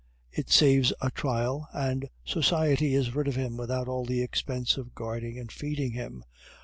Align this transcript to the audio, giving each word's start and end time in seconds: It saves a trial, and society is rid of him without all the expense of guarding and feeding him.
It 0.31 0.49
saves 0.49 0.91
a 0.99 1.11
trial, 1.11 1.69
and 1.73 2.09
society 2.25 2.95
is 2.95 3.13
rid 3.15 3.27
of 3.27 3.35
him 3.35 3.55
without 3.55 3.87
all 3.87 4.03
the 4.03 4.23
expense 4.23 4.75
of 4.75 4.95
guarding 4.95 5.37
and 5.37 5.51
feeding 5.51 5.91
him. 5.91 6.25